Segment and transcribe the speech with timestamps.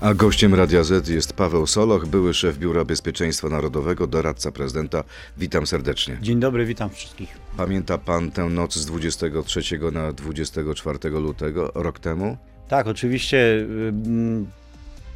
[0.00, 5.04] A gościem Radia Z jest Paweł Soloch, były szef Biura Bezpieczeństwa Narodowego, doradca prezydenta.
[5.38, 6.18] Witam serdecznie.
[6.22, 7.28] Dzień dobry, witam wszystkich.
[7.56, 9.60] Pamięta pan tę noc z 23
[9.92, 12.36] na 24 lutego, rok temu?
[12.68, 13.66] Tak, oczywiście.
[14.06, 14.46] mm,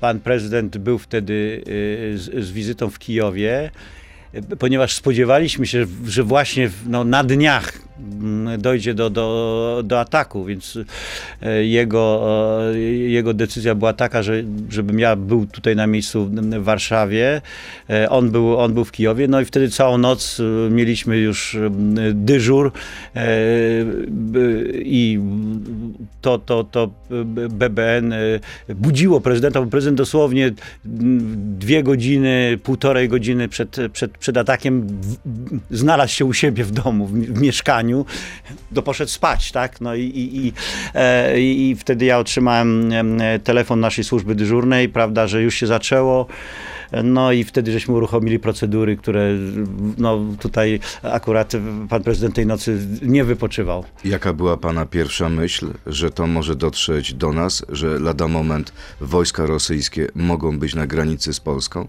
[0.00, 1.62] Pan prezydent był wtedy
[2.14, 3.70] y, z, z wizytą w Kijowie,
[4.34, 7.78] y, ponieważ spodziewaliśmy się, że właśnie no, na dniach
[8.58, 10.86] dojdzie do, do, do ataku, więc y,
[11.66, 12.22] jego,
[12.74, 17.42] y, jego decyzja była taka, że, żebym ja był tutaj na miejscu w Warszawie,
[17.92, 21.58] E, on był, on był w Kijowie, no i wtedy całą noc mieliśmy już
[22.12, 22.72] dyżur
[23.16, 23.22] e,
[24.74, 25.20] i
[26.20, 26.90] to, to, to
[27.50, 28.14] BBN
[28.68, 30.50] budziło prezydenta, bo prezydent dosłownie
[31.58, 34.86] dwie godziny, półtorej godziny przed, przed, przed atakiem
[35.70, 37.91] znalazł się u siebie w domu, w mieszkaniu,
[38.74, 39.80] to poszedł spać, tak?
[39.80, 40.52] No i, i, i,
[40.94, 46.26] e, i wtedy ja otrzymałem em, telefon naszej służby dyżurnej, prawda, że już się zaczęło.
[47.04, 49.28] No i wtedy żeśmy uruchomili procedury, które
[49.98, 51.52] no tutaj akurat
[51.88, 53.84] pan prezydent tej nocy nie wypoczywał.
[54.04, 59.46] Jaka była pana pierwsza myśl, że to może dotrzeć do nas, że lada moment wojska
[59.46, 61.88] rosyjskie mogą być na granicy z Polską?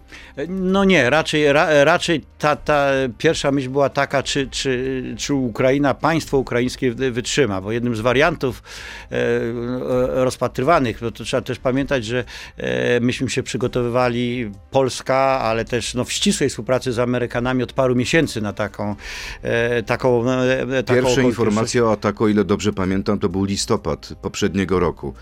[0.49, 5.93] No nie, raczej, ra, raczej ta, ta pierwsza myśl była taka, czy, czy, czy Ukraina,
[5.93, 8.63] państwo ukraińskie wy- wytrzyma, bo jednym z wariantów
[9.11, 12.23] e, e, rozpatrywanych, bo to trzeba też pamiętać, że
[12.57, 14.51] e, myśmy się przygotowywali,
[14.93, 18.95] Polska, ale też no, w ścisłej współpracy z Amerykanami od paru miesięcy na taką
[19.41, 24.09] e, taką, e, taką Pierwsze informacje o ataku, o ile dobrze pamiętam, to był listopad
[24.21, 25.13] poprzedniego roku.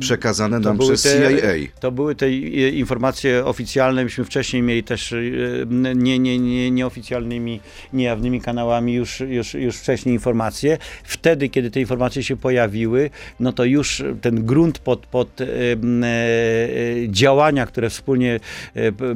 [0.00, 1.72] Przekazane nam przez te- CIA.
[1.80, 2.30] To były te e,
[2.68, 4.04] informacje oficjalne.
[4.04, 5.16] Myśmy wcześniej mieli też e,
[5.94, 7.60] nie, nie, nie, nieoficjalnymi,
[7.92, 10.78] niejawnymi kanałami już, już, już wcześniej informacje.
[11.04, 13.10] Wtedy, kiedy te informacje się pojawiły,
[13.40, 15.76] no to już ten grunt pod, pod e, e,
[17.08, 18.40] działania, które wspólnie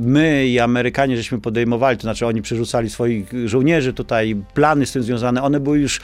[0.01, 5.03] my i Amerykanie żeśmy podejmowali, to znaczy oni przerzucali swoich żołnierzy tutaj, plany z tym
[5.03, 6.01] związane, one były już,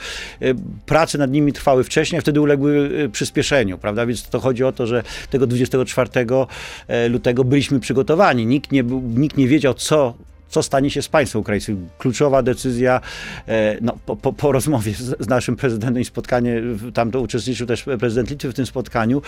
[0.85, 4.05] prace nad nimi trwały wcześniej, a wtedy uległy przyspieszeniu, prawda?
[4.05, 6.09] Więc to chodzi o to, że tego 24
[6.87, 8.45] e, lutego byliśmy przygotowani.
[8.45, 8.83] Nikt nie,
[9.15, 10.13] nikt nie wiedział, co
[10.49, 11.89] co stanie się z państwem ukraińskim.
[11.97, 13.01] Kluczowa decyzja,
[13.47, 16.61] e, no, po, po, po rozmowie z, z naszym prezydentem i spotkanie,
[16.93, 19.21] tam to uczestniczył też prezydent Litwy w tym spotkaniu,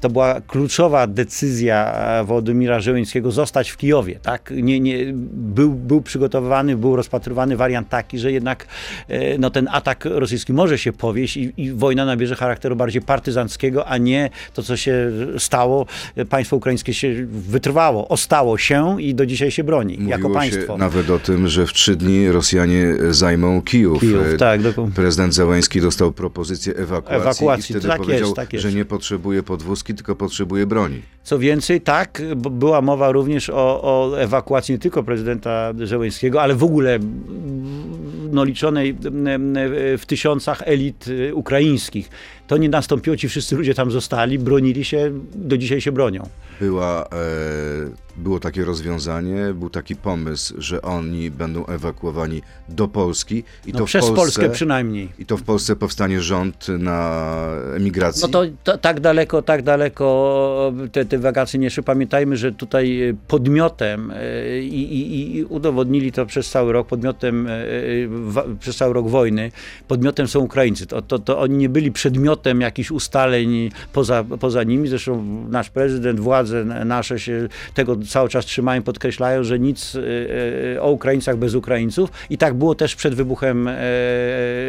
[0.00, 4.18] to była kluczowa decyzja e, Wołodymira Żeleńskiego zostać w Kijowie.
[4.22, 4.52] Tak?
[4.62, 4.98] Nie, nie,
[5.32, 8.66] był, był przygotowywany, był rozpatrywany wariant taki, że jednak
[9.08, 13.86] e, no, ten atak rosyjski może się powieść i, i wojna nabierze charakteru bardziej partyzanckiego,
[13.86, 15.86] a nie to, co się stało.
[16.28, 20.72] Państwo ukraińskie się wytrwało, ostało się i do dzisiaj się broni jako Mówiło państwo.
[20.72, 24.00] się nawet o tym, że w trzy dni Rosjanie zajmą Kijów.
[24.00, 24.60] Kijów, E, tak.
[24.94, 28.62] Prezydent Zełenski dostał propozycję ewakuacji, Ewakuacji, i wtedy tak powiedział, jest, tak jest.
[28.62, 31.02] że nie potrzebuje podwózki, tylko potrzebuje broni.
[31.22, 36.64] Co więcej, tak, była mowa również o, o ewakuacji nie tylko prezydenta Żeleńskiego, ale w
[36.64, 36.98] ogóle
[38.32, 39.54] no, liczonej mm,
[39.98, 42.10] w tysiącach elit y, ukraińskich.
[42.46, 46.28] To nie nastąpiło, ci wszyscy ludzie tam zostali, bronili się, do dzisiaj się bronią.
[46.60, 47.08] Była, e,
[48.16, 53.84] było takie rozwiązanie, był taki pomysł, że oni będą ewakuowani do Polski i No, to
[53.84, 55.08] przez w Polsce, Polskę przynajmniej.
[55.18, 57.30] I to w Polsce powstanie rząd na
[57.76, 58.22] emigracji.
[58.22, 61.82] No to, to tak daleko, tak daleko te, te wakacje nie szły.
[61.82, 67.46] Pamiętajmy, że tutaj e, podmiotem e, i, i, i udowodnili to przez cały rok, podmiotem
[67.46, 67.50] e,
[68.60, 69.52] przez cały rok wojny,
[69.88, 70.86] podmiotem są Ukraińcy.
[70.86, 74.88] To, to, to oni nie byli przedmiotem jakichś ustaleń poza, poza nimi.
[74.88, 80.00] Zresztą nasz prezydent, władze nasze się tego cały czas trzymają, podkreślają, że nic e,
[80.76, 82.10] e, o Ukraińcach bez Ukraińców.
[82.30, 83.74] I tak było też przed wybuchem, e,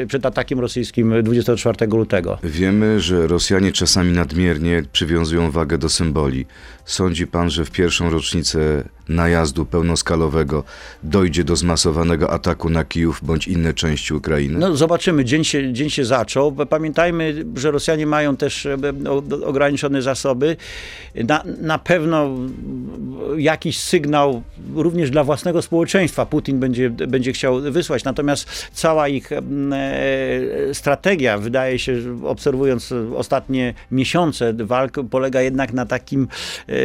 [0.07, 2.38] przed atakiem rosyjskim 24 lutego.
[2.43, 6.45] Wiemy, że Rosjanie czasami nadmiernie przywiązują wagę do symboli.
[6.89, 10.63] Sądzi pan, że w pierwszą rocznicę najazdu pełnoskalowego
[11.03, 14.59] dojdzie do zmasowanego ataku na Kijów bądź inne części Ukrainy?
[14.59, 16.51] No zobaczymy, dzień się, dzień się zaczął.
[16.51, 18.77] Pamiętajmy, że Rosjanie mają też e,
[19.45, 20.57] ograniczone zasoby.
[21.16, 22.30] Na, na pewno
[23.38, 24.44] jakiś sygnał
[24.75, 28.03] również dla własnego społeczeństwa Putin będzie, będzie chciał wysłać.
[28.03, 29.39] Natomiast cała ich e,
[30.74, 36.27] strategia, wydaje się, obserwując ostatnie miesiące walk, polega jednak na takim
[36.68, 36.78] e,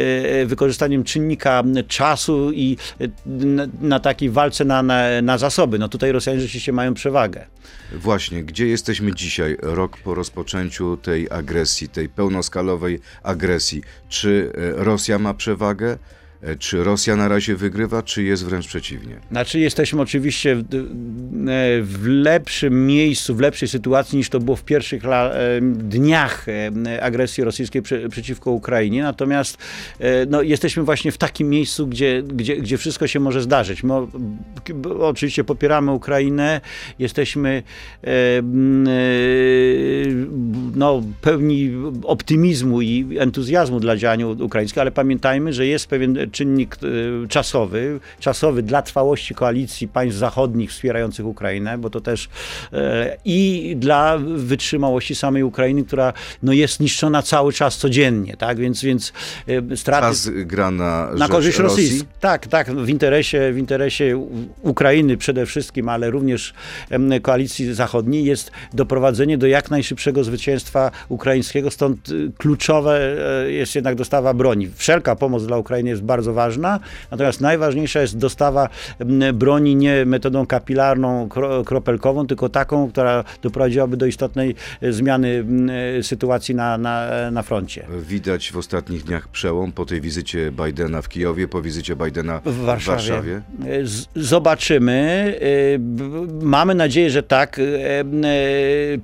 [0.45, 5.79] wykorzystaniem czynnika czasu i e, na, na takiej walce na, na, na zasoby.
[5.79, 7.45] No tutaj Rosjanie rzeczywiście mają przewagę.
[7.91, 13.81] Właśnie, gdzie jesteśmy dzisiaj, rok po rozpoczęciu tej agresji, tej pełnoskalowej agresji?
[14.09, 15.97] Czy e, Rosja ma przewagę?
[16.41, 19.15] E, Czy Rosja na razie wygrywa, czy jest wręcz przeciwnie?
[19.31, 20.63] Znaczy jesteśmy oczywiście w,
[21.81, 27.43] w lepszym miejscu, w lepszej sytuacji niż to było w pierwszych e, dniach e, agresji
[27.43, 29.57] rosyjskiej prze, przeciwko Ukrainie, natomiast
[29.99, 33.83] e, no, jesteśmy właśnie w takim miejscu, gdzie, gdzie, gdzie wszystko się może zdarzyć.
[33.83, 33.93] My
[34.99, 36.61] oczywiście popieramy Ukrainę,
[36.99, 37.63] jesteśmy
[38.03, 38.41] e, e,
[40.75, 41.71] no, pełni
[42.03, 48.63] optymizmu i entuzjazmu dla działań ukraińskich, ale pamiętajmy, że jest pewien czynnik e, czasowy, czasowy
[48.63, 52.29] dla trwałości koalicji państw zachodnich wspierających Ukrainę, bo to też
[52.73, 56.13] e, i dla wytrzymałości samej Ukrainy, która
[56.43, 59.13] no, jest niszczona cały czas codziennie, tak, więc, więc
[59.71, 60.07] e, straty...
[60.07, 62.01] Czas gra na, Na korzyść Rosji?
[62.19, 64.27] Tak, tak, w interesie, w interesie
[64.61, 66.53] Ukrainy przede wszystkim, ale również
[67.21, 73.15] koalicji zachodniej jest doprowadzenie do jak najszybszego zwycięstwa ukraińskiego, stąd kluczowe
[73.47, 74.69] jest jednak dostawa broni.
[74.75, 76.79] Wszelka pomoc dla Ukrainy jest bardzo ważna,
[77.11, 78.69] natomiast najważniejsza jest dostawa
[79.33, 85.45] broni nie metodą kapilarną, kro, kropelkową, tylko taką, która doprowadziłaby do istotnej e, zmiany
[85.99, 87.85] e, sytuacji na, na, na froncie.
[88.09, 92.57] Widać w ostatnich dniach przełom po tej wizycie Bidena w Kijowie, po wizycie Bidena w
[92.57, 92.95] Warszawie.
[92.97, 93.41] Warszawie.
[93.83, 95.33] Z- Zobaczymy.
[96.41, 97.59] Mamy nadzieję, że tak.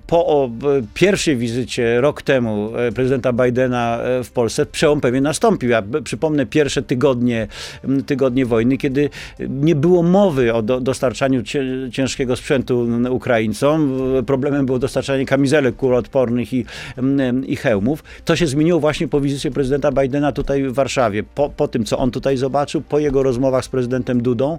[0.08, 0.52] Po
[0.94, 5.70] pierwszej wizycie rok temu e, prezydenta Bidena e, w Polsce przełom pewien nastąpił.
[5.70, 7.01] Ja przypomnę pierwsze tygodnie,
[7.84, 9.10] m, tygodnie wojny, kiedy
[9.50, 11.44] nie było mowy o do, dostarczaniu
[11.92, 14.00] ciężkiego sprzętu Ukraińcom.
[14.26, 16.66] Problemem było dostarczanie kamizelek kuloodpornych i,
[17.48, 18.04] i hełmów.
[18.26, 21.24] To się zmieniło właśnie po wizycie prezydenta Bidena tutaj w Warszawie.
[21.24, 24.58] Po, po tym, co on tutaj zobaczył, po jego rozmowach z prezydentem Dudą.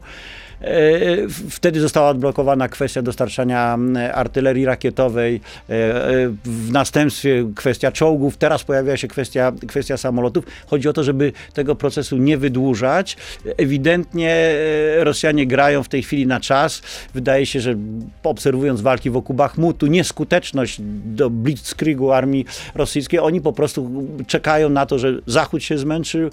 [1.51, 3.79] Wtedy została odblokowana kwestia dostarczania
[4.15, 10.45] artylerii rakietowej, e, e, w następstwie kwestia czołgów, teraz pojawia się kwestia, kwestia samolotów.
[10.67, 13.17] Chodzi o to, żeby tego procesu nie wydłużać.
[13.57, 16.83] Ewidentnie e, Rosjanie grają w tej chwili na czas.
[17.15, 17.75] Wydaje się, że
[18.23, 24.99] obserwując walki wokół Bachmutu, nieskuteczność do blitzkriegu armii rosyjskiej, oni po prostu czekają na to,
[24.99, 26.31] że Zachód się zmęczy,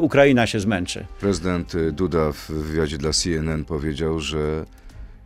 [0.00, 1.04] Ukraina się zmęczy.
[1.20, 4.64] Prezydent Duda w wywiadzie dla CNN powiedział, że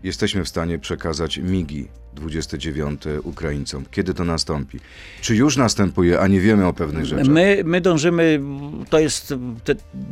[0.03, 3.85] jesteśmy w stanie przekazać MIGI 29 Ukraińcom.
[3.91, 4.79] Kiedy to nastąpi?
[5.21, 7.27] Czy już następuje, a nie wiemy o pewnych rzeczach?
[7.27, 8.41] My, my dążymy,
[8.91, 9.35] to jest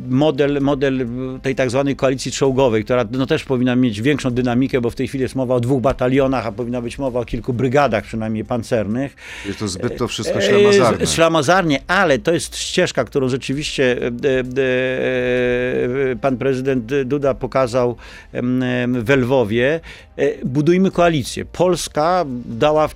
[0.09, 1.07] model, model
[1.41, 5.07] tej tak zwanej koalicji czołgowej, która no też powinna mieć większą dynamikę, bo w tej
[5.07, 9.15] chwili jest mowa o dwóch batalionach, a powinna być mowa o kilku brygadach przynajmniej pancernych.
[9.45, 11.05] Jest to zbyt to wszystko E, ślamazarne.
[11.05, 14.11] z- Ślamazarnie, ale to jest ścieżka, którą rzeczywiście e, e,
[16.11, 17.95] e, pan prezydent Duda pokazał
[18.33, 19.79] em, em, w Lwowie.
[20.19, 21.45] E, Budujmy koalicję.
[21.45, 22.89] Polska dała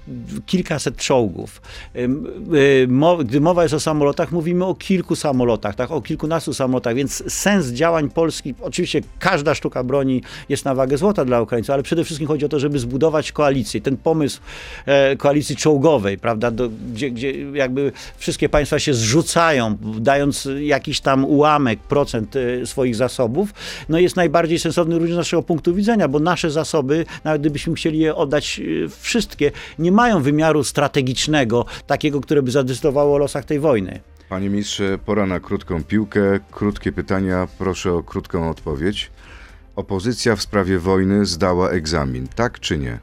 [0.45, 1.61] kilkaset czołgów.
[1.95, 7.33] E, Gdy mowa jest o samolotach, mówimy o kilku samolotach, tak, o kilkunastu samolotach, więc
[7.33, 12.03] sens działań Polski, oczywiście każda sztuka broni jest na wagę złota dla Ukraińców, ale przede
[12.03, 13.81] wszystkim chodzi o to, żeby zbudować koalicję.
[13.81, 14.41] Ten pomysł
[14.85, 21.25] e, koalicji czołgowej, prawda, do, gdzie, gdzie jakby wszystkie państwa się zrzucają, dając jakiś tam
[21.25, 22.35] ułamek, procent
[22.65, 23.53] swoich zasobów,
[23.89, 27.99] no jest najbardziej sensowny również z naszego punktu widzenia, bo nasze zasoby, nawet gdybyśmy chcieli
[27.99, 33.59] je oddać e, wszystkie, nie mają wymiaru strategicznego, takiego, które by zadecydowało o losach tej
[33.59, 33.99] wojny.
[34.29, 36.39] Panie ministrze, pora na krótką piłkę.
[36.51, 39.11] Krótkie pytania, proszę o krótką odpowiedź.
[39.75, 42.99] Opozycja w sprawie wojny zdała egzamin, tak czy nie?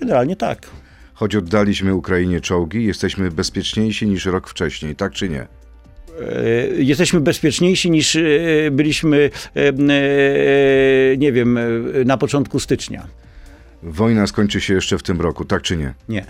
[0.00, 0.66] Generalnie tak.
[1.14, 5.46] Choć oddaliśmy Ukrainie czołgi, jesteśmy bezpieczniejsi niż rok wcześniej, tak czy nie?
[6.20, 8.20] E, Jesteśmy bezpieczniejsi niż e,
[8.70, 9.72] byliśmy, e,
[11.16, 11.58] nie wiem,
[12.04, 13.06] na początku stycznia.
[13.82, 15.94] Wojna skończy się jeszcze w tym roku, tak czy nie?
[16.08, 16.26] Nie.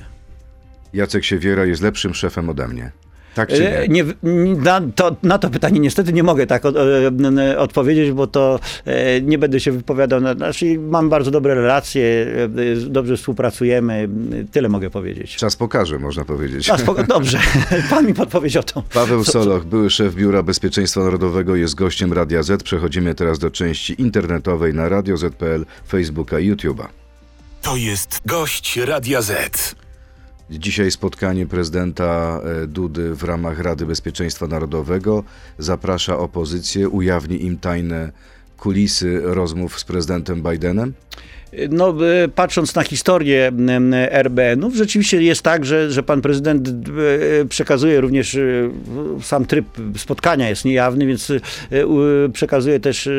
[0.92, 2.92] Jacek Siewiera jest lepszym szefem ode mnie.
[3.34, 4.04] Tak czy E, nie?
[4.22, 8.60] nie na, to, na to pytanie niestety nie mogę tak od, e, odpowiedzieć, bo to
[8.84, 10.20] e, nie będę się wypowiadał.
[10.20, 12.26] Na, znaczy, mam bardzo dobre relacje,
[12.84, 14.08] e, dobrze współpracujemy,
[14.52, 15.36] tyle mogę powiedzieć.
[15.36, 16.70] Czas pokaże, można powiedzieć.
[16.70, 17.38] A, spoko, dobrze,
[17.90, 18.82] pan mi podpowiedział to.
[18.94, 22.62] Paweł Soloch, były szef Biura Bezpieczeństwa Narodowego, jest gościem Radia Z.
[22.62, 26.86] Przechodzimy teraz do części internetowej na Radio Z.pl, Facebooka i YouTube'a.
[27.62, 29.83] To jest gość Radia Z.
[30.50, 35.24] Dzisiaj spotkanie prezydenta e, Dudy w ramach Rady Bezpieczeństwa Narodowego
[35.58, 38.12] zaprasza opozycję, ujawni im tajne
[38.56, 40.92] kulisy rozmów z prezydentem Bidenem.
[41.70, 41.94] No,
[42.24, 43.52] e, patrząc na historię
[44.10, 48.40] RBN-ów, rzeczywiście jest tak, że, że pan prezydent e, przekazuje również e,
[49.22, 51.40] sam tryb spotkania jest niejawny, więc e,
[52.32, 53.12] przekazuje też e,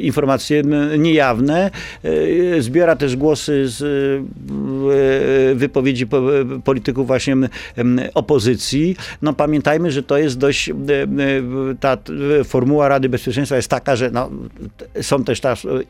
[0.00, 0.62] informacje
[0.98, 1.70] niejawne.
[2.04, 6.22] E, Zbiera też głosy z e, wypowiedzi po-
[6.64, 7.36] polityków właśnie
[8.14, 8.96] opozycji.
[9.22, 10.76] No pamiętajmy, że to jest dość, e, e,
[11.80, 11.98] ta
[12.40, 14.30] e, formuła Rady Bezpieczeństwa jest taka, że no,
[15.02, 15.40] są też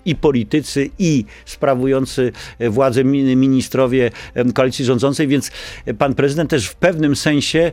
[0.04, 2.32] i politycy, i sprawujący
[2.70, 4.10] władzę mi- ministrowie
[4.54, 5.50] koalicji rządzącej, więc
[5.98, 7.72] pan prezydent też w pewnym sensie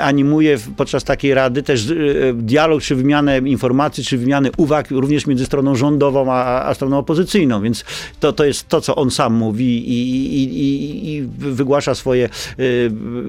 [0.00, 1.94] animuje podczas takiej rady też e,
[2.34, 7.62] dialog, czy wymianę informacji, czy wymianę uwag również między stroną rządową, a, a stroną opozycyjną,
[7.62, 7.84] więc
[8.20, 12.62] to, to jest to, co on sam mówi i, i, i, i wygłasza swoje e,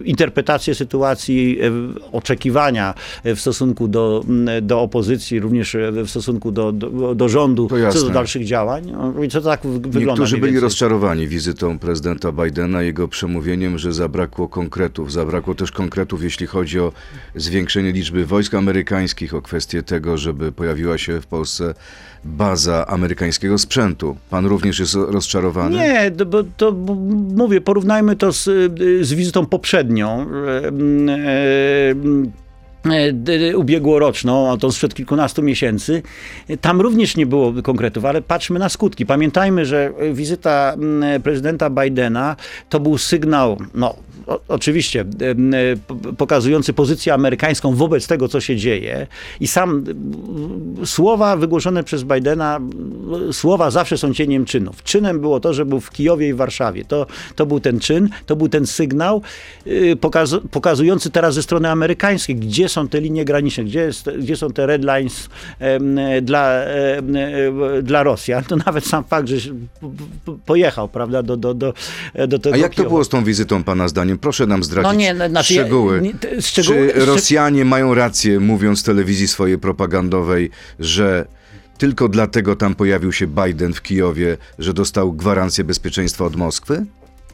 [0.04, 1.72] interpretacje sytuacji, e,
[2.12, 4.24] oczekiwania w stosunku do,
[4.62, 8.92] do opozycji, również w stosunku do, do, do rządu, co do dalszych działań.
[8.92, 13.94] No, co to tak wy- wygląda Niektórzy byli rozczarowani wizytą prezydenta Bidena, jego przemówieniem, że
[13.94, 15.12] zabrakło konkretów.
[15.12, 16.92] Zabrakło też konkretów, jeśli chodzi o
[17.36, 21.74] zwiększenie liczby wojsk amerykańskich, o kwestię tego, żeby pojawiła się w Polsce
[22.26, 24.18] baza amerykańskiego sprzętu.
[24.30, 25.78] Pan również jest rozczarowany?
[25.78, 26.72] Nie, to, bo, to
[27.36, 28.44] mówię, porównajmy to z,
[29.02, 30.26] z wizytą poprzednią.
[32.86, 36.02] E, e, e, ubiegłoroczną, a to sprzed kilkunastu miesięcy,
[36.62, 39.06] tam również nie było konkretów, ale patrzmy na skutki.
[39.06, 42.36] Pamiętajmy, że wizyta mm, prezydenta Bidena
[42.70, 43.96] to był sygnał, no
[44.28, 49.08] o, oczywiście, e, pokazujący pozycję amerykańską wobec tego, co się dzieje
[49.40, 49.84] i sam
[50.86, 52.60] słowa wygłoszone przez Bidena,
[53.32, 54.84] słowa zawsze są cieniem czynów.
[54.84, 56.86] Czynem było to, że był w Kijowie i w Warszawie.
[56.86, 59.22] To, to był ten czyn, to był ten sygnał
[59.68, 64.36] y, pokazu, pokazujący teraz ze strony amerykańskiej, gdzie są te linie graniczne, gdzie, jest, gdzie
[64.36, 67.02] są te red lines em, dla, e,
[67.84, 68.44] dla Rosjan.
[68.44, 69.52] To nawet sam fakt, że
[70.46, 71.74] pojechał, prawda, do, do, do,
[72.28, 72.90] do tego A jak to Kijowa.
[72.90, 74.13] było z tą wizytą pana zdaniem?
[74.18, 76.02] Proszę nam zdradzić No nie, no, znaczy, szczegóły.
[76.42, 81.26] szczegóły- Czy Rosjanie mają rację, mówiąc w telewizji swojej propagandowej, że
[81.78, 86.86] tylko dlatego tam pojawił się Biden w Kijowie, że dostał gwarancję bezpieczeństwa od Moskwy?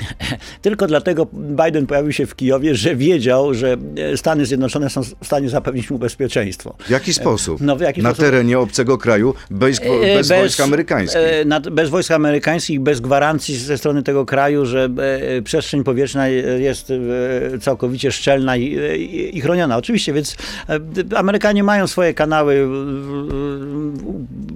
[0.61, 3.77] Tylko dlatego Biden pojawił się w Kijowie, że wiedział, że
[4.13, 6.75] e, Stany Zjednoczone są w stanie zapewnić mu bezpieczeństwo.
[6.79, 7.61] W jaki sposób?
[7.61, 8.25] No, w jaki Na sposób?
[8.25, 11.21] terenie obcego kraju, bez, E, bez, wojsk amerykańskich.
[11.21, 14.89] e, bez wojsk amerykańskich, bez gwarancji ze strony tego kraju, że
[15.37, 18.63] e, przestrzeń powietrzna jest e, całkowicie szczelna i,
[18.97, 19.77] i, i chroniona.
[19.77, 20.35] Oczywiście, więc
[20.69, 22.67] e, Amerykanie mają swoje kanały e,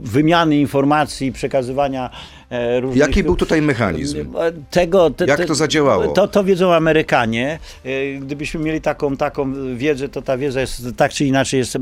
[0.03, 2.42] wymiany informacji, przekazywania e,
[2.79, 3.07] różnych...
[3.07, 4.33] Jaki był tutaj mechanizm?
[4.71, 6.07] Tego, te, Jak to zadziałało?
[6.07, 7.59] To, to wiedzą Amerykanie.
[7.85, 11.77] E, Gdybyśmy mieli taką, taką wiedzę, to ta wiedza jest tak czy inaczej jest,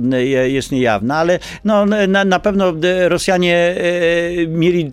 [0.48, 4.92] jest niejawna, ale no, na, na pewno e, Rosjanie e, mieli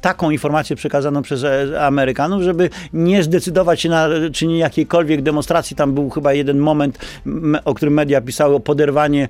[0.00, 5.76] taką informację przekazaną przez e, Amerykanów, żeby nie zdecydować się na czynienie jakiejkolwiek demonstracji.
[5.76, 6.98] Tam był chyba jeden moment,
[7.64, 9.28] o którym media pisały, o poderwanie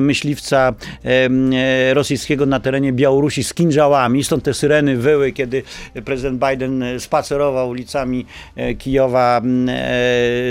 [0.00, 4.24] myśliwca e, rosyjskiego na terenie Białorusi z kinżałami.
[4.24, 5.62] Stąd te syreny wyły, kiedy
[6.04, 8.26] prezydent Biden spacerował ulicami
[8.56, 9.42] e, Kijowa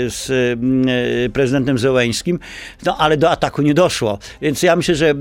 [0.06, 0.58] z
[1.32, 2.38] prezydentem Zełeńskim.
[2.86, 4.18] No ale do ataku nie doszło.
[4.42, 5.14] Więc ja myślę, że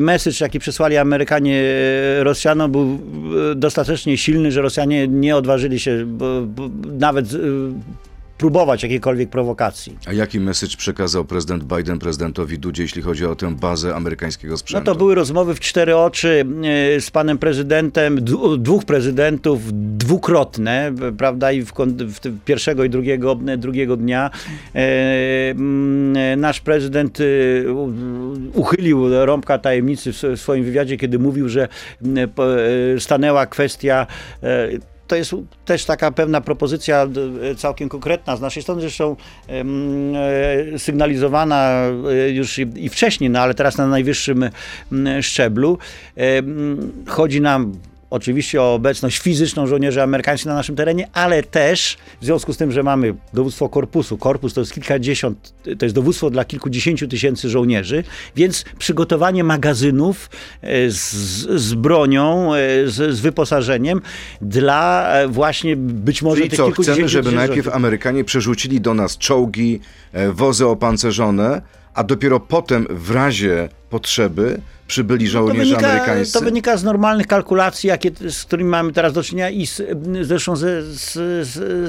[0.00, 1.62] message, jaki przesłali Amerykanie
[2.20, 2.24] e,
[2.68, 2.98] Był
[3.52, 6.06] e, dostatecznie silny, że Rosjanie nie odważyli się
[6.98, 7.38] nawet e,
[8.38, 9.98] próbować jakiejkolwiek prowokacji.
[10.06, 14.58] A jaki message przekazał prezydent Biden prezydentowi Dudzie, jeśli chodzi o tę bazę amerykańskiego No
[14.58, 14.84] sprzętu?
[14.86, 16.44] to były rozmowy w cztery oczy
[16.96, 18.18] e, z panem prezydentem,
[18.58, 19.60] dwóch prezydentów,
[19.98, 24.30] dwukrotne, prawda, i w, w pierwszego i drugiego, drugiego dnia
[24.74, 24.80] e,
[25.50, 27.24] mm, nasz prezydent e,
[28.54, 31.68] uchylił rąbka tajemnicy w swoim wywiadzie, kiedy mówił, że
[32.96, 34.06] e, stanęła kwestia
[34.42, 34.68] e,
[35.06, 35.34] to jest
[35.64, 37.06] też taka pewna propozycja
[37.56, 39.16] całkiem konkretna z naszej strony, zresztą
[39.48, 44.50] e, sygnalizowana e, już i, wcześniej, no ale teraz na najwyższym
[45.20, 45.78] szczeblu.
[46.16, 47.72] Em, Chodzi nam
[48.14, 52.72] oczywiście o obecność fizyczną żołnierzy amerykańskich na naszym terenie, ale też w związku z tym,
[52.72, 54.18] że mamy dowództwo korpusu.
[54.18, 58.04] Korpus to jest kilkadziesiąt, to jest dowództwo dla kilkudziesięciu tysięcy żołnierzy,
[58.36, 60.30] więc przygotowanie magazynów
[60.62, 61.00] e, z,
[61.60, 64.00] z bronią, e, z, z wyposażeniem
[64.40, 67.76] dla e, właśnie być może Czyli tych co, chcemy, żeby najpierw żołnierzy.
[67.76, 69.80] Amerykanie przerzucili do nas czołgi,
[70.32, 71.62] wozy opancerzone,
[71.94, 76.38] a dopiero potem w razie potrzeby przybyli To żołnierze wynika, amerykańscy?
[76.38, 79.82] to wynika z normalnych kalkulacji, jakie, z którymi mamy teraz do czynienia i z,
[80.22, 81.12] zresztą z, z,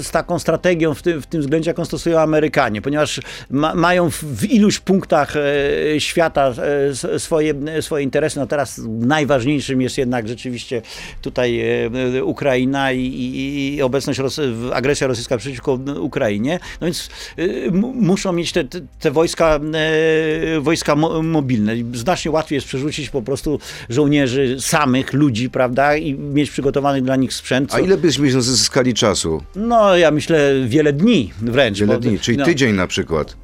[0.06, 4.44] z taką strategią w tym, w tym względzie, jaką stosują Amerykanie, ponieważ ma, mają w,
[4.50, 6.54] iluś punktach e, świata
[7.14, 8.40] e, swoje, swoje interesy.
[8.40, 10.82] No teraz najważniejszym jest jednak rzeczywiście
[11.22, 11.60] tutaj
[12.16, 14.40] e, Ukraina i, i, i obecność, Ros
[14.74, 16.60] agresja rosyjska przeciwko Ukrainie.
[16.82, 17.10] No więc
[17.82, 18.64] muszą mieć te,
[19.00, 19.60] te, wojska,
[20.60, 21.74] wojska mo, mobilne.
[21.94, 27.34] Znacznie łatwiej jest przerzucić po prostu żołnierzy samych, ludzi, prawda, i mieć przygotowany dla nich
[27.34, 27.74] sprzęt.
[27.74, 29.44] A co- ile byśmy zyskali czasu?
[29.56, 31.80] No, ja myślę wiele dni wręcz.
[31.80, 33.38] Wiele bo- dni, czyli no, tydzień na przykład.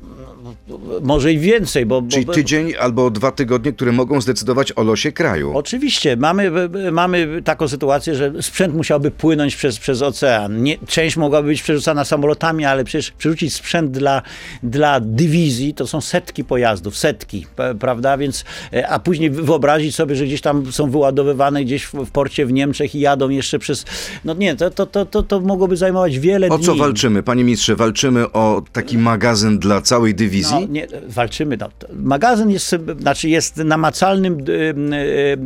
[1.02, 2.02] Może i więcej, bo...
[2.02, 5.52] bo Czyli tydzień albo dwa tygodnie, które mogą zdecydować o losie kraju.
[5.56, 6.52] Oczywiście, mamy,
[6.92, 10.64] mamy taką sytuację, że sprzęt musiałby płynąć przez, przez ocean.
[10.64, 14.22] Nie, część mogłaby być przerzucana samolotami, ale przecież przerzucić sprzęt dla,
[14.64, 17.46] dla dywizji to są setki pojazdów, setki,
[17.80, 18.18] prawda?
[18.18, 22.46] Więc, e, a później wyobrazić sobie, że gdzieś tam są wyładowywane gdzieś w, w porcie
[22.46, 23.86] w Niemczech i jadą jeszcze przez.
[24.26, 26.66] No nie, to, to, to, to, to mogłoby zajmować wiele O dni.
[26.66, 27.24] co walczymy?
[27.24, 30.56] Panie ministrze, walczymy o taki magazyn dla całej dywizji?
[30.61, 31.58] No, nie, walczymy.
[31.58, 34.38] No, magazyn jest, znaczy jest namacalnym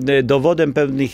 [0.07, 1.11] e, e, dowodem pewnych,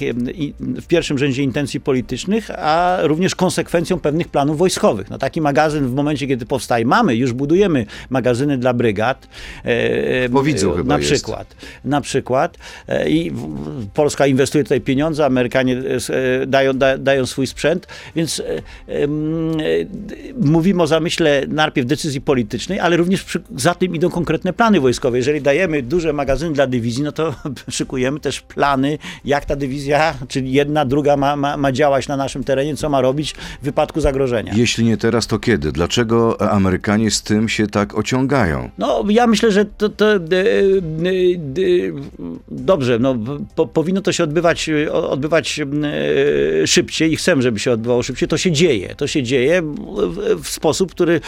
[0.59, 5.09] w pierwszym rzędzie intencji politycznych, a również konsekwencją pewnych planów wojskowych.
[5.09, 9.27] No, taki magazyn w momencie, kiedy powstaje, mamy, już budujemy magazyny dla brygad.
[10.29, 11.11] Bo widzą chyba Na jest.
[11.11, 11.55] przykład.
[11.85, 12.57] Na przykład.
[12.87, 13.31] E, I
[13.93, 18.41] Polska inwestuje tutaj pieniądze, Amerykanie e, e, dają, da, dają swój sprzęt, więc
[20.37, 25.17] mówimy o zamyśle najpierw decyzji politycznej, ale również przy, za tym idą konkretne plany wojskowe.
[25.17, 27.35] Jeżeli dajemy duże magazyny dla dywizji, no to
[27.69, 32.43] szykujemy też plany, jak ta dywizja, czyli jedna, druga ma, ma, ma działać na naszym
[32.43, 34.53] terenie, co ma robić w wypadku zagrożenia.
[34.55, 35.71] Jeśli nie teraz, to kiedy?
[35.71, 38.69] Dlaczego Amerykanie z tym się tak ociągają?
[38.77, 40.21] No, ja myślę, że to, to e, e,
[42.51, 43.15] dobrze, no,
[43.55, 48.27] po, powinno to się odbywać, odbywać e, szybciej i chcemy, żeby się odbywało szybciej.
[48.27, 48.95] To się dzieje.
[48.95, 51.21] To się dzieje w, w sposób, który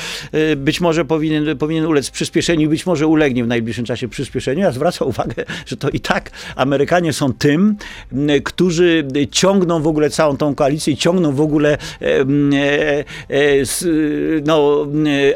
[0.58, 4.62] być może powinien, powinien ulec przyspieszeniu i być może ulegnie w najbliższym czasie przyspieszeniu.
[4.62, 7.76] Ja zwracam uwagę, że to i tak Amerykanie są tym,
[8.44, 12.26] którzy ciągną w ogóle całą tą koalicję i ciągną w ogóle e, e,
[13.00, 13.06] e,
[14.46, 14.88] no,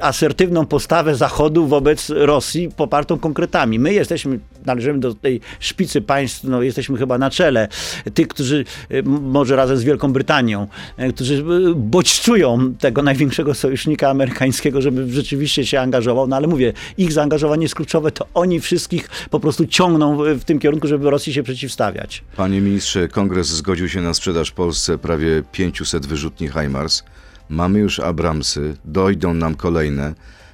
[0.01, 3.79] asertywną postawę Zachodu wobec Rosji popartą konkretami.
[3.79, 7.67] My jesteśmy, należymy do tej szpicy państw, no, jesteśmy chyba na czele
[8.13, 8.65] tych, którzy
[9.03, 10.67] może razem z Wielką Brytanią,
[11.15, 11.43] którzy
[11.75, 16.27] bodźcują tego największego sojusznika amerykańskiego, żeby rzeczywiście się angażował.
[16.27, 20.59] No ale mówię, ich zaangażowanie jest kluczowe, to oni wszystkich po prostu ciągną w, tym
[20.59, 22.23] kierunku, żeby Rosji się przeciwstawiać.
[22.35, 27.03] Panie ministrze, kongres zgodził się na sprzedaż Polsce prawie 500 wyrzutni HIMARS.
[27.49, 30.13] Mamy już Abramsy, dojdą nam kolejne,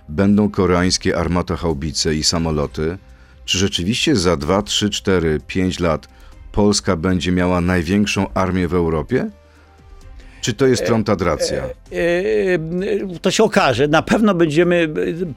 [0.09, 2.97] będą koreańskie armata haubice i samoloty.
[3.45, 6.07] Czy rzeczywiście za 2, 3, 4, 5 lat
[6.51, 9.29] Polska będzie miała największą armię w Europie?
[10.43, 11.63] Czy to jest tromtadracja?
[11.91, 13.87] E, To się okaże.
[13.87, 14.89] Na pewno będziemy.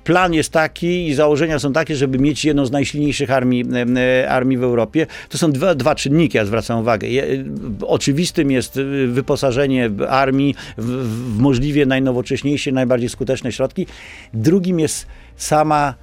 [0.04, 3.64] Plan jest taki i założenia są takie, żeby mieć jedną z najsilniejszych armii,
[3.96, 5.06] e, armii w Europie.
[5.28, 7.08] To są dwa, dwa czynniki, ja zwracam uwagę.
[7.82, 10.86] Oczywistym jest e, wyposażenie armii w,
[11.36, 13.86] w możliwie najnowocześniejsze, najbardziej skuteczne środki.
[14.34, 15.94] Drugim jest sama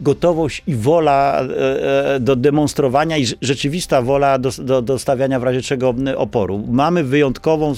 [0.00, 5.40] gotowość i wola e, e, do demonstrowania i rze- rzeczywista wola do, do, do stawiania
[5.40, 6.64] w razie czego oporu.
[6.68, 7.74] Mamy wyjątkową,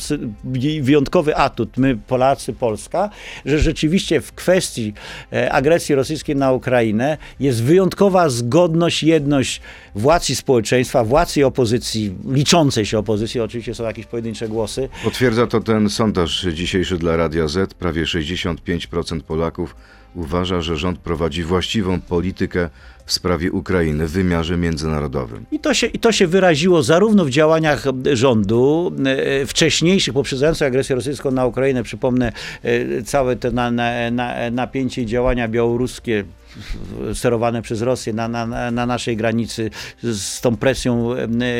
[0.80, 3.10] wyjątkowy atut, my Polacy, Polska,
[3.46, 4.92] że rzeczywiście w kwestii
[5.32, 9.60] e, agresji rosyjskiej na Ukrainę jest wyjątkowa zgodność, jedność
[9.94, 15.46] władz i społeczeństwa, władz i opozycji, liczącej się opozycji, oczywiście są jakieś pojedyncze głosy, Potwierdza
[15.46, 17.74] to ten sondaż dzisiejszy dla Radia Z.
[17.74, 19.74] Prawie 65% Polaków
[20.14, 22.68] uważa, że rząd prowadzi właściwą politykę
[23.06, 25.46] w sprawie Ukrainy w wymiarze międzynarodowym.
[25.52, 30.96] I to, się, I to się wyraziło zarówno w działaniach rządu, e, wcześniejszych, poprzedzających agresję
[30.96, 36.24] rosyjską na Ukrainę, przypomnę e, całe te na, na, na, napięcie i działania białoruskie
[37.14, 39.70] sterowane przez Rosję na, na, na- na naszej granicy
[40.02, 41.10] z tą presją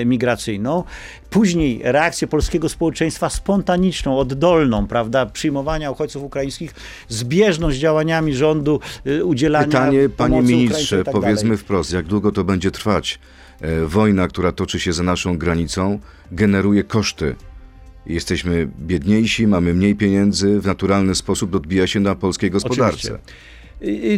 [0.06, 0.84] migracyjną.
[1.30, 6.74] Później reakcję polskiego społeczeństwa spontaniczną, oddolną, prawda, przyjmowania uchodźców ukraińskich,
[7.08, 11.20] zbieżną z działaniami rządu, e, udzielania Pytanie, panie pomocy ministrze, tak dalej.
[11.22, 13.18] powiedzmy wprost, jak długo to będzie trwać?
[13.60, 15.98] E, Wojna, która toczy się za naszą granicą,
[16.32, 17.34] generuje koszty.
[18.06, 23.14] Jesteśmy biedniejsi, mamy mniej pieniędzy, w naturalny sposób odbija się na polskiej gospodarce.
[23.14, 23.18] Oczywiście.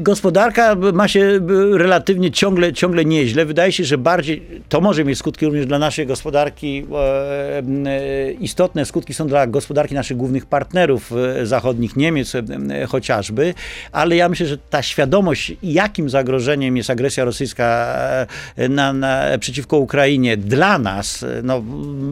[0.00, 3.44] Gospodarka ma się y, relatywnie ciągle, ciągle nieźle.
[3.44, 6.86] Wydaje się, że bardziej to może mieć skutki również dla naszej gospodarki.
[6.92, 12.42] E, e, Istotne skutki są dla gospodarki naszych głównych partnerów e, zachodnich, Niemiec e,
[12.86, 13.54] chociażby,
[13.92, 17.94] ale ja myślę, że ta świadomość, jakim zagrożeniem jest agresja rosyjska
[18.56, 21.62] e, na, na, przeciwko Ukrainie dla nas, e, no,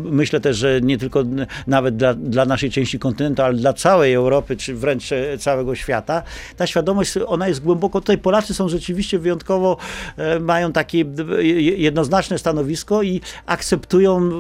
[0.05, 1.25] myślę też, że nie tylko
[1.67, 6.23] nawet dla, dla naszej części kontynentu, ale dla całej Europy, czy wręcz e, całego świata,
[6.57, 9.77] ta świadomość, ona jest głęboko, tutaj Polacy są rzeczywiście wyjątkowo,
[10.17, 10.99] e, mają takie
[11.39, 14.31] e, jednoznaczne stanowisko i akceptują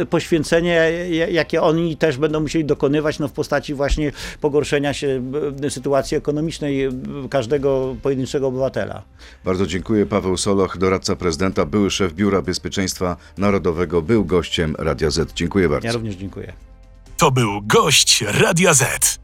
[0.00, 0.70] e, poświęcenie,
[1.10, 5.22] ja- jakie oni też będą musieli dokonywać no, w postaci właśnie pogorszenia się
[5.68, 6.88] sytuacji ekonomicznej
[7.30, 9.02] każdego pojedynczego obywatela.
[9.44, 10.06] Bardzo dziękuję.
[10.06, 15.32] Paweł Soloch, doradca prezydenta, były szef Biura Bezpieczeństwa Narodowego, był gościem Radia Z.
[15.32, 15.86] Dziękuję bardzo.
[15.86, 16.52] Ja również dziękuję.
[17.16, 19.23] To był gość Radia Z.